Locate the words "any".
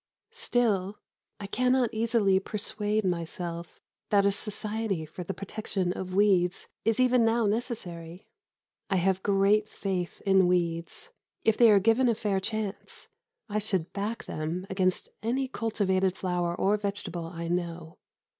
15.21-15.47